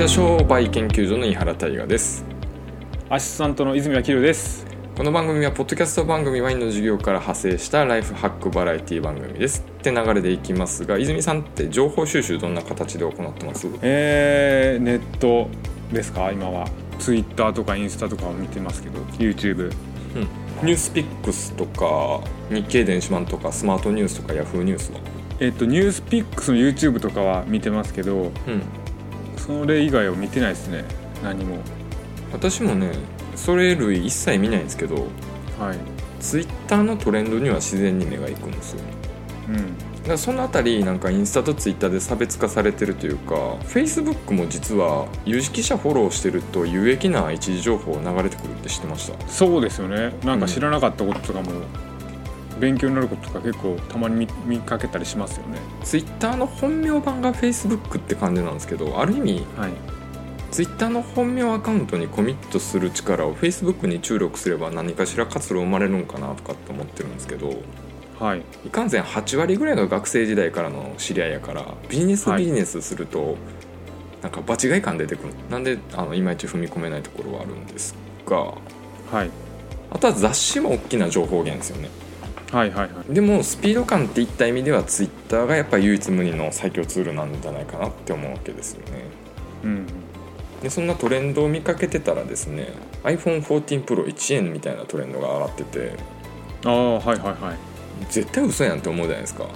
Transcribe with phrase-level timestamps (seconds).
[0.00, 0.08] ちは。
[0.08, 2.24] 商売研究所の井原大我です。
[3.10, 4.66] アシスタントの泉明宏です。
[4.96, 9.60] この番組はポッドキャスト番組ワインの授業から派生したライフハックバラエティ番組です。
[9.60, 13.66] って流れでいきますが泉さんって情報収集どんな形で行ってます？
[13.82, 15.50] えー、ネット
[15.92, 16.32] ですか？
[16.32, 16.66] 今は。
[16.98, 19.70] ツイッターとかインスタとかを見てますけど YouTube
[20.16, 20.18] う
[20.64, 20.66] ん。
[20.66, 25.00] ニュースピックスとか日経電子版とかスマートニュースとかヤフーニュースは？
[25.40, 28.32] えっとニュースピックスの YouTube とかは見てますけどうん
[29.50, 30.84] それ以外は見てないですね。
[31.22, 31.58] 何も。
[32.32, 32.92] 私もね
[33.34, 34.94] それ類一切見ないんですけど
[35.58, 35.78] はい。
[36.20, 38.80] ツイッターのトレンドには自然に目が行くんですよ。
[39.48, 39.56] うん。
[39.56, 39.62] だ
[40.04, 43.34] からそのあたりなんかインスタとツイッターで差別化されてるというか
[43.66, 49.28] フェイスブックも実は有識者フォローしてると有益な一時情報流れてくるって知ってました。
[49.28, 50.14] そうですよね。
[50.24, 51.50] なんか知らなかったこととかも、
[52.60, 55.58] 勉強になることとか結構たまに見見かけたりしますよね。
[55.82, 59.72] ツイッターの本名版がフェイスブックって感じなんですけどある意味はい。
[60.50, 67.54] ツイッターの本名アカウントにコミットする力をフェイスブックに注力すれば何かしら活路生まれるんかなとかって思ってるんですけど
[68.18, 68.42] はい。
[68.66, 72.40] いかんせん8割ぐらいが学生時代からの知り合いやからビジネスはい。
[72.40, 73.36] ビジネスすると、
[74.22, 75.32] なんか場違い感出てくる。
[75.50, 77.94] なんであのいまいち踏み込めないところはあるんです
[78.26, 78.36] が
[79.10, 79.30] はい。
[79.90, 81.88] あとは雑誌も大きな情報源ですよね
[82.52, 83.14] はいはいはい。
[83.14, 89.04] でもスピード感っていった意味ではツイッターがやっぱ唯一無二の最強ツールなんじゃないかなって思うわけですよね。
[89.64, 89.86] うん
[90.62, 92.68] でそんなトレンドを見かけてたらですね
[93.04, 95.92] iPhone14Pro1 円みたいなトレンドが上がってて。
[96.66, 97.56] ああはいはいはい。
[98.10, 99.46] 絶対嘘やんって思うじゃないですか。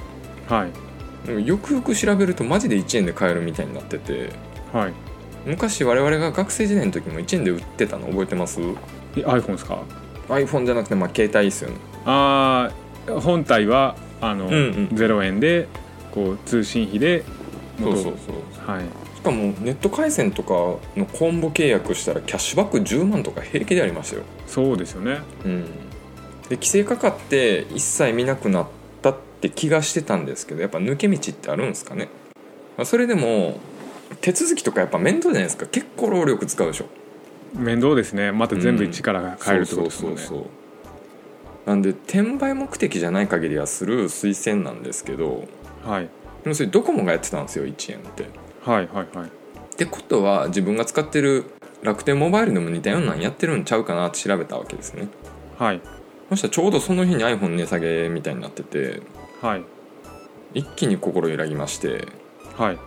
[0.48, 1.47] はい。
[1.47, 4.31] よくよく調べるとマジで1円で買えるみたいになってて。
[4.73, 4.92] はい。
[5.45, 8.61] 昔我々が学生時代の時も1円で売ってたの覚えてます？
[9.17, 9.83] え iPhone ですか
[10.29, 11.77] ？iPhone じゃなくてまあ携帯ですよね。
[12.06, 14.88] ああ本体はあの、うんうん。
[14.92, 15.69] 0円で
[16.12, 17.24] こう通信費で
[17.78, 18.70] 元そうそうそう。
[18.70, 18.84] はい。
[19.16, 20.52] しかもネット回線とか
[20.96, 24.22] のコンボ契約したらキャッシュバック10万とか平気でありましたよ。
[24.46, 25.20] そうですよね。
[25.45, 25.64] うん。
[26.48, 28.67] で規制かかって一切見なくなっ
[29.02, 32.08] たって気がしてたんですけどやっぱ抜け道ってあるんですかね。
[32.77, 33.58] まあそれでも
[34.20, 35.67] 手続きとかやっぱ面倒じゃないですか。
[35.67, 36.86] 結構労力使うでしょ。
[37.55, 38.33] 面倒ですね。
[38.33, 40.64] また全部一から変えるってことですもんね、そうそうそう
[41.67, 45.48] なんで転売目的じゃない限りはする推薦なんですけど
[45.85, 46.08] はい。
[46.42, 48.27] でもそれドコモがやってたんですよ1円って。
[48.63, 49.29] はいはいはい。
[49.29, 49.30] っ
[49.77, 51.45] てことは自分が使ってる
[51.83, 55.08] 楽天モバイルでも似たようなのやってるんちゃうかなって調べたわけですね。
[55.58, 55.80] はい。
[56.30, 59.03] そしたらちょうどその日に iPhone 値下げみたいになってて
[59.41, 59.64] はい。
[60.55, 62.07] 一気に心揺らぎまして
[62.57, 62.79] はい。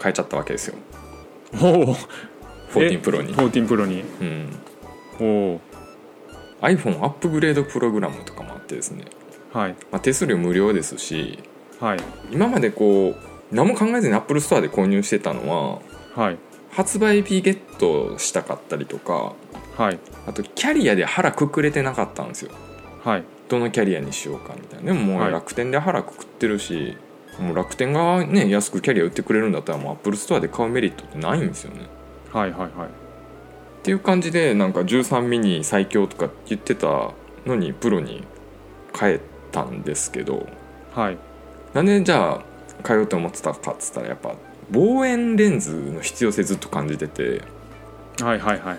[0.00, 0.74] 変えちゃったわけですよ。
[1.60, 1.96] おお。
[2.72, 4.02] 14 Pro に、14 Pro に。
[4.20, 4.58] うん、
[5.20, 5.24] お
[5.56, 5.60] お
[6.62, 9.04] iPhone アップグレードプログラムとかもあってですね、
[9.52, 9.72] はい。
[9.90, 11.38] まあ、手数料無料ですし
[11.80, 11.98] はい。
[12.30, 15.80] 今までこう何も考えずに Apple Store で購入してたのは
[16.14, 16.38] はい。
[16.70, 19.34] 発売日ゲットしたかったりとか
[19.76, 19.98] はい。
[20.26, 22.52] あとキャリアで腹くくれてなかったんですよ。
[23.04, 23.24] はい。
[23.48, 24.86] どのキャリアにしようかみたいな。
[24.86, 25.28] でももはい。
[25.28, 26.96] う楽天で腹くくってるし、
[27.38, 31.80] もう楽天がね安くキャリア売ってくれるんだったらもう Apple Store で買うメリットってないんですよね。
[32.32, 32.70] はいはいはい
[33.82, 37.10] っていう感じでなんか13ミニ最強とか言ってた
[37.44, 38.22] のにプロに
[38.96, 39.20] 変え
[39.50, 40.46] たんですけど
[40.94, 41.18] はい。
[41.74, 42.44] なんでじゃあ
[42.86, 44.36] 変えようと思ってたかっつったらやっぱ
[44.70, 47.42] 望遠レンズの必要性ずっと感じてて
[48.20, 48.78] はいはいはいはい。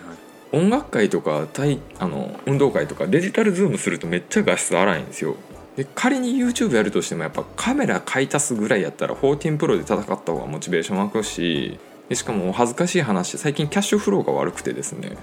[0.53, 5.35] 音楽会とか体あの運動会とかデジタルズームするとめっちゃ画質荒いんですよ。
[5.75, 11.77] で仮に YouTube やるとしてもやっぱカメラ買い足すぐらいやったら14 Pro で戦った方がモチベーション湧くし
[12.09, 15.17] でしかもお恥ずかしい話最近キャッシュフローが悪くてですね。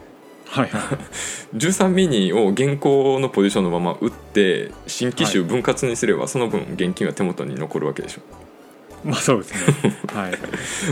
[0.47, 0.81] はいはい。
[1.57, 8.21] 13ミニを現行のポジションのまま打って新機種分割にすればその分現金は手元に残るわけでしょ、
[9.05, 9.97] まあそうですね。
[10.13, 10.39] はい。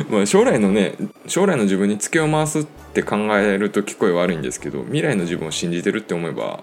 [0.08, 0.94] まあ、将来のね
[1.26, 6.62] 将来の自分にツケを回すって考えると聞こえ悪いんですけど未来の自分を信じてるって思えば、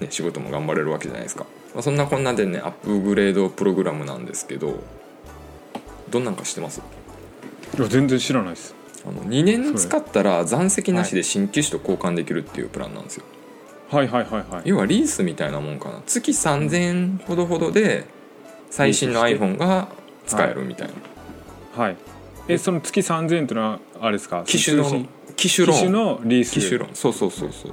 [0.00, 4.82] ね、仕事も頑張れるわけじゃないですか、まあ、そんなこんなでねアップグレードプログラムなんですけど
[6.10, 6.80] どんなんか知ってます？
[7.78, 8.74] いや全然知らないです。
[9.06, 13.24] あの2年使ったら残席なしで新機種と交換できるっていうプランなんですよ。
[13.90, 14.08] はい。
[14.08, 16.02] はいはいはい要はリースみたいなもんかな。
[16.06, 18.06] 月3000円ほどほどで
[18.70, 19.88] 最新の iPhone が
[20.26, 20.88] 使えるみたい
[21.76, 21.96] な、はい。
[22.48, 24.42] えその月3000円っていうのはあれですか？
[24.46, 26.52] 機種の機種ローン機種のリース。
[26.52, 27.72] 機種ローンそうそうそうそう。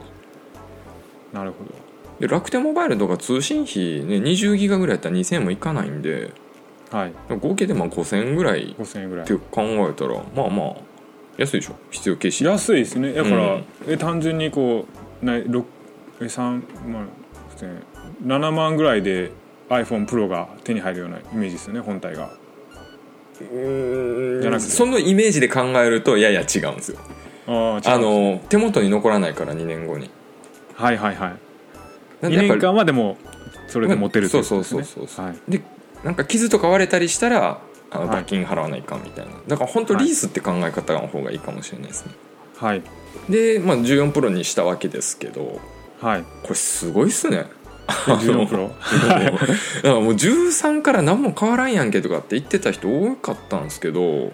[1.34, 1.72] なるほど。
[2.20, 6.32] で楽天モバイルとか通信費ね20ギガぐらいやったら2000円もいかないんで
[6.94, 7.14] はい。
[7.42, 8.64] 合計でまあ5000円ぐらい。
[8.64, 9.26] っ5000円ぐらい。
[9.26, 10.76] て考えたらまあまあ
[11.38, 11.76] 安いでしょ？
[11.90, 12.48] 必要経費。
[12.48, 13.14] 安いですね。
[13.14, 13.64] だから、うん。
[13.88, 14.86] え単純にこ
[15.22, 15.66] うな六
[16.22, 17.06] え三まあ
[17.52, 17.82] ですね
[18.26, 19.32] 7万ぐらいで
[19.70, 22.30] iPhone Pro が手に入るようなイメージですよね本体が。
[23.42, 24.70] うじゃなくて。
[24.70, 27.00] そのイメージで考えるとやや違うんですよ。
[27.48, 30.12] あああの手元に残らないから2年後に。
[30.76, 31.32] はいはいはい。
[31.32, 31.34] 2
[32.22, 33.18] なんでやっぱり年間はでも
[33.68, 35.02] それで持てるっていそうことですね。
[35.02, 35.36] そうそうそう、はい。
[35.50, 35.62] で
[36.04, 37.62] なんか傷とか割れたりしたら
[37.92, 38.10] あのはい。
[38.18, 39.32] 罰金払わないかんみたいな。
[39.48, 42.12] だから本当リースって考え方の方がいいかもしれないですね、
[42.58, 42.82] はい。
[43.30, 45.62] で、まあ、14プロにしたわけですけど
[46.02, 46.24] はい。
[46.44, 47.46] これすごいっすね。
[47.88, 48.72] 14プロ？
[49.08, 49.46] だ か
[49.84, 54.32] らもう13から何も変わらんやんけとかって言ってた人多かったんですけど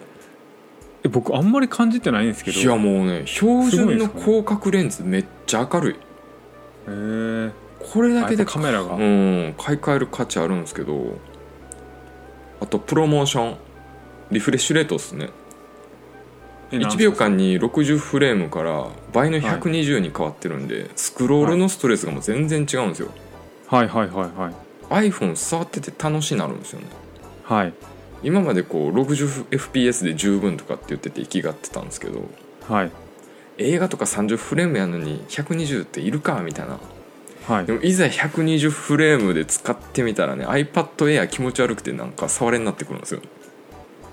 [1.02, 2.60] え僕あんまり感じてないんですけど。
[2.60, 5.94] いやもうね標準の広角レンズめっちゃ明るい。
[5.94, 5.96] へ
[6.88, 7.50] え
[7.92, 8.94] これだけでカメラが。
[8.94, 11.18] うん買い替える価値あるんですけど
[12.60, 13.56] あとプロモーション
[14.30, 15.30] リフレッシュレートですね。
[16.70, 23.08] 1秒間に60フレームから倍の120に変わってるんで、スクロールのストレスがもう全然違うんですよ、
[23.66, 23.88] はい。
[23.88, 24.08] はい。
[24.08, 24.38] はい。
[24.38, 24.50] は
[25.02, 25.10] い。
[25.10, 26.86] iPhone 触ってて楽しいなるんですよね。
[27.42, 27.72] はい。
[28.22, 32.22] 今までこう 60fps で十分とかって言ってて息がってたんですけど
[32.68, 32.90] はい。
[33.58, 36.78] 映画とか30フレームやのに120っているかみたいな
[37.46, 37.66] はい。
[37.66, 43.20] でもいざ120フレームで使ってみたらね iPad Air 気持ち悪くてなんか触れになってくるんですよ。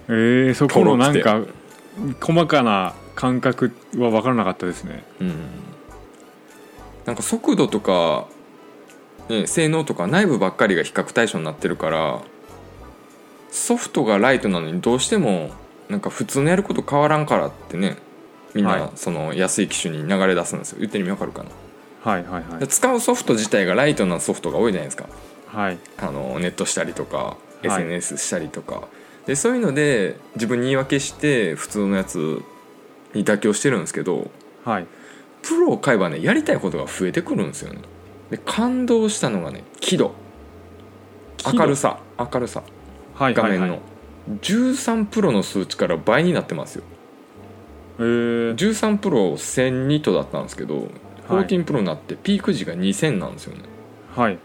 [0.09, 1.41] えー、そこのなんか
[2.21, 5.03] 細かな感覚は分からなかったですね。
[5.19, 5.33] うん。
[7.05, 8.27] なんか速度とか、
[9.29, 12.21] ね、性能とか内部ばっかりが比較対象になってるから
[13.49, 15.51] ソフトがライトなのにどうしても
[15.89, 17.97] なんか普通のやること変わらんからってね
[18.53, 18.89] みんはない。
[18.95, 20.77] その安い機種に流れ出すんですよ。
[20.79, 21.49] 言ってる意味わかるかな、
[22.07, 22.59] はいはいはい。
[22.59, 25.09] で使うソフト自体がライトなソフトが多いじゃないですか。
[25.47, 25.77] はい。
[25.97, 27.67] あのネットしたりとかはい。
[27.67, 28.87] SNS したりとか、
[29.25, 32.41] でそういうので自分に言い訳して普通のやつ
[33.13, 34.31] に妥協してるんですけど
[34.63, 34.87] はい。
[35.41, 37.81] プロを買えばねやりたいことが増えてくるんですよね。
[38.31, 40.15] で感動したのがね輝度
[41.53, 41.99] 明るさ。
[42.17, 42.63] 明るさ。
[43.15, 43.69] はい画面の、はい。
[43.71, 43.79] はい
[44.41, 46.83] 13プロの数値から倍になってますよ。
[47.99, 50.89] えー、13プロ1000ニットだったんですけど、
[51.27, 53.63] 14プロになってピーク時が2000なんですよね。
[54.15, 54.39] はい。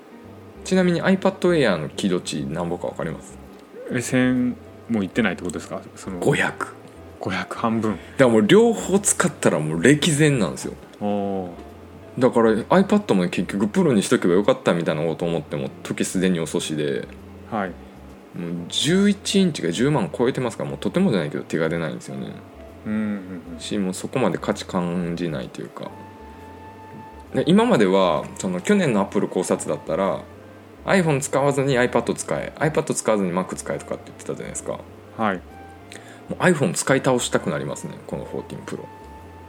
[0.65, 3.37] ちなみに iPad Air の輝度値何ぼか分かります？
[3.91, 4.55] え1000
[4.91, 5.81] もいってないってことですか？
[5.97, 6.75] その500だか
[7.21, 7.99] 500半分。
[8.19, 10.75] らもう両方使ったらもう歴然なんですよ。
[12.19, 17.07] だから iPad も結局プロにしとけばよかったみたいなこと思っても時すでに遅しで。
[17.51, 17.71] ーはい。
[17.71, 22.33] もう11インチが10万超えてますからもうとてもじゃないけど手が出ないんですよね。
[22.87, 23.61] うんうんうん。
[23.61, 25.91] しもうそこまで価値感じないというか
[27.35, 30.21] で今まではその去年のアップル考察だったら
[30.85, 34.73] iPhone 使わずに iPad 使え iPad 使わずに Mac 使えとかって言ってたじゃないですか。
[34.73, 34.81] も
[35.17, 35.41] はい、う
[36.35, 38.65] iPhone 使い倒したくなりますねこの14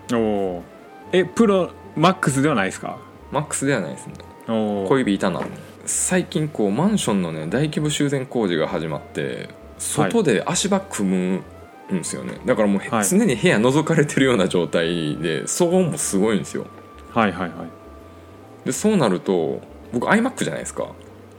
[0.10, 0.64] Pro おお
[1.12, 2.98] えプロマックスではないですか
[3.32, 4.14] ？MAX ではないですね。
[4.48, 5.42] おお小指痛な
[5.86, 11.44] 最近こうマンションのね大規模修繕工事が始まって外で足場組む
[11.92, 13.06] んですよね、だからもうへ、はい。
[13.06, 16.66] 常に部屋覗かれてるような状態で騒音もすごいんですよ
[17.14, 18.66] はいはいはい。
[18.66, 19.62] でそうなると
[19.92, 20.88] 僕 iMac じゃないですか。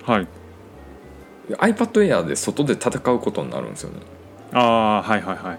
[0.04, 0.28] はい。
[1.48, 4.00] で iPad Air で外で戦うことになるんですよね。
[4.52, 5.58] ああはいはいはい。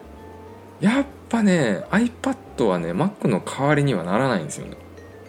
[0.86, 4.78] やっぱね iPad はね Mac の代わりにはならないんですよね。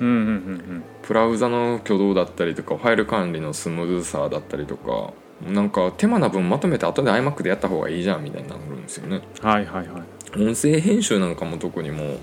[0.01, 5.13] うんうんうんブラウザの挙動だったりとかファイル管理のスムーズさだったりとか
[5.49, 9.23] なんか手間な分まとめて後で iMac でやった方がいいじゃんみたいになるんですよね。
[9.43, 10.43] うんはいはいはい。
[10.43, 12.19] 音声編集なんかも特にもう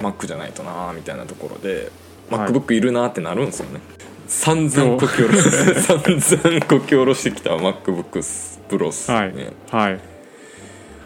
[0.00, 1.90] Mac じゃないとなみたいなところで
[2.30, 2.50] はい。
[2.50, 3.80] MacBook いるなってなるんですよね、
[4.26, 5.32] 散々こき下ろ
[5.80, 9.16] 散々こき下ろしてきた MacBookPro っすね、
[9.70, 9.90] はい。
[9.92, 10.00] はい。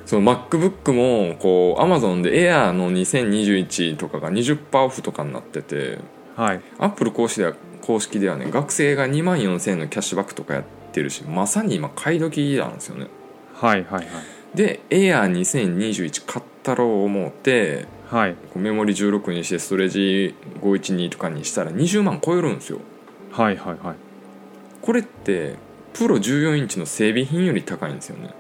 [0.04, 5.98] その MacBook もこう Amazon で Air の2021とかが20%オフとかになってて
[6.36, 6.60] はい。
[6.78, 13.06] Apple 公式では公式ではね学生が2万4000円のキャッシュバックとかやってるしまさに今買い時なんですよね。
[13.54, 14.06] はいはい
[14.54, 18.34] で Air2021 買ったろう思ってはい。
[18.34, 22.78] こうメモリ16にしてストレージ512とかにしたら20万超えるんですよ。
[23.30, 23.96] はいはいはい。
[24.82, 25.56] これって
[25.94, 28.34] プロ14インチの整備品より高いんですよね。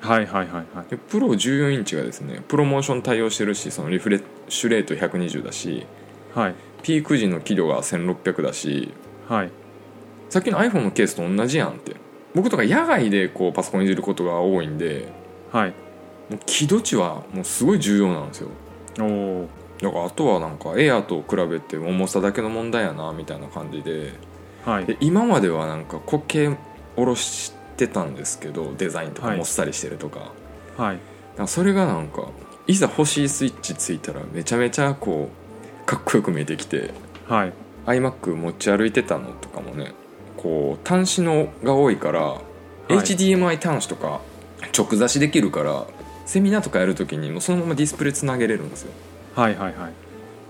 [0.00, 0.86] はいはいはいはい。
[0.88, 5.84] でプロ14インチがですねプロモーション対応してるしそのリフレッシュレート120だし
[6.32, 6.54] はい。
[6.84, 8.94] ピーク時の輝度が1600だし
[9.26, 9.50] はい。
[10.28, 11.96] さっきの iPhone のケースと同じやんって。
[12.36, 15.08] 僕とか野外でこうパソコンいじることが多いんで
[15.50, 15.70] はい。
[16.30, 18.50] もう輝度値はもうすごい重要なんですよ
[18.98, 19.48] おお
[19.80, 24.12] だからあとはなんかエアと比べて重さだけの問題やなみたいな感じで。
[24.64, 24.86] はい。
[24.86, 26.48] で今まではなんか固形
[26.96, 29.36] 下ろしてたんですけどデザインとかはい。
[29.36, 30.32] もっさりしてるとか,、
[30.76, 30.98] はい。
[31.46, 32.28] それがなんか
[32.66, 35.30] いざ欲しいスイッチついたらめちゃめちゃこ
[35.82, 36.92] うかっこよく見えてきて。
[37.26, 37.52] はい。
[37.86, 39.94] iMac 持ち歩いてたのとかもね
[40.36, 42.40] こう端子のが多いから、
[42.88, 42.94] い。
[42.94, 44.20] HDMI 端子とか
[44.76, 45.86] 直差しできるから
[46.28, 48.92] セミナーとかやるときにもうそのままディスプレイつなげれるんですよ。
[49.34, 49.92] はいはいはい。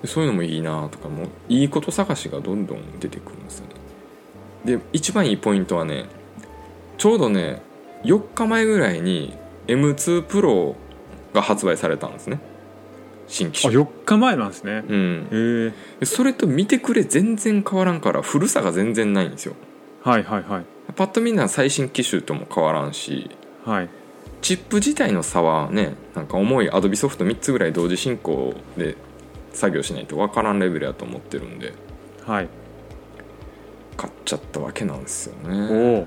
[0.02, 3.74] でそういうのもいいなとかもういいこと探しがどんどん出てくるんですよね。
[4.78, 6.06] で一番いいポイントはね
[6.98, 7.62] ちょうどね
[8.02, 9.36] 4日前ぐらいに
[9.68, 10.74] M2 Pro
[11.32, 12.40] が発売されたんですね。
[13.28, 14.82] 新機あ種4日前なんですね。
[14.88, 15.72] うん。
[16.00, 19.54] へそれと見てくれ全然変わらんから古さが全然ないんですよ。
[20.02, 20.64] はいはいはい。
[20.96, 23.30] パッと見な最新機種とも変わらんし。
[23.64, 23.88] はい
[24.40, 28.96] チップ自体の差はねなんか重い Adobe ソフト3つぐらい同時進行で
[29.52, 31.74] 作業しないと分からんレベルやと思ってるんで
[32.24, 32.48] はい。
[33.96, 36.06] 買っちゃったわけなんですよおね、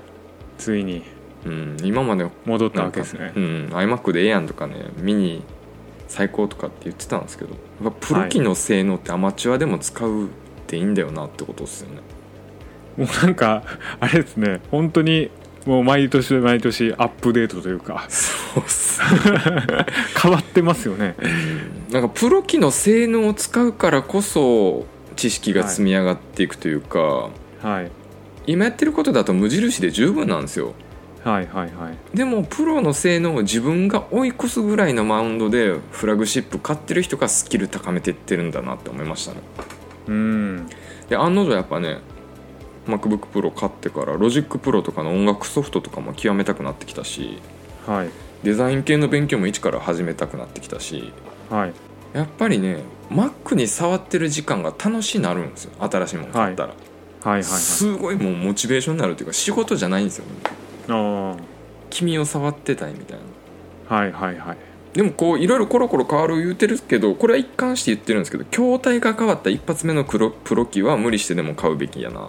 [0.58, 1.02] ついに。
[1.44, 3.32] うん、今まで戻ったわけですね。
[3.34, 5.42] うん iMac でええやんとかねミニ
[6.08, 7.50] 最高とかって言ってたんですけど
[7.82, 10.28] やっぱプロ機の性能ってアマチュアでも使うっ
[10.66, 12.00] ていいんだよなってことですよね。
[12.96, 13.62] もうなんか
[13.98, 14.60] あれですね。
[14.70, 15.30] 本当に
[15.66, 18.06] もう毎年毎年アップデートというか。
[18.08, 19.00] そうっす
[20.20, 21.14] 変わってますよね。
[21.90, 27.30] なんかプロ機の性能を使うからこそ知識が積み上がっていくというか、
[27.62, 27.90] はい。
[28.46, 30.74] 今やってることだと無印で十分なんですよ。
[31.22, 32.16] はいはいはい。
[32.16, 39.38] でもプロの性能を自分が追い越すぐらいのマウンドでフラグシップ買ってる人がスキル高めてってるんだなって思いましたね。
[40.08, 40.66] うん。
[41.08, 41.98] で案の定やっぱね
[42.86, 47.38] MacBookPro 買ってから LogicPro とかの音楽ソフトとかも極めたくなってきたし
[47.86, 48.10] はい。
[48.42, 51.12] デザイン系の勉強も一から始めたくなってきたし
[51.48, 51.72] はい。
[52.12, 56.76] やっぱりね Mac に触ってる時間が楽しいなるんですよ新しいもの買ったら、はい。
[57.22, 60.32] はいはいすごいもうモチベーションになるというか仕事じゃないんですよね。
[60.88, 61.36] あ
[61.88, 63.24] 君を触ってたいみたいな。
[63.88, 64.56] あはいはいはい。
[64.92, 72.28] でもこういろいろコロコロ変わる言うてるけどこれは一貫して言ってるんですけど筐体が変わった一発目のプロプロ機は無理してでも買うべきやな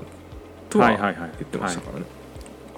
[0.73, 1.29] とは言はいはいはい。
[1.29, 2.05] ってましたからね、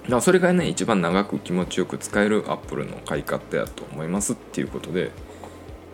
[0.04, 5.10] だからそれがね一番長く気持ちよく使えるアップルの買い方やと思いますっていうことで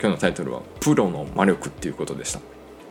[0.00, 2.40] 今日のタイトルは「プロの魔力」っていうことでした。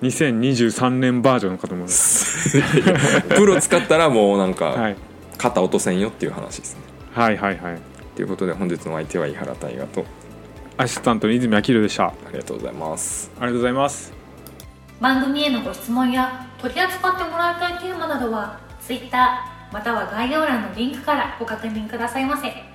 [0.01, 2.59] 2023年バージョンかと思います。
[3.35, 4.95] プロ使ったらもうなんかはい。
[5.37, 6.81] 肩落とせんよっていう話ですね。
[7.13, 7.79] はいはいはい。
[8.15, 10.05] ということで本日のお相手は井原大河と
[10.77, 12.05] アシスタントの泉明宏でした。
[12.05, 13.31] あありがとうございます。
[13.35, 14.13] りがとうございます。
[14.99, 19.39] 番組へのご質問や取り扱ってもらいたいテーマなどは Twitter
[19.71, 22.70] または概要欄のリンクからご確認くださいませ。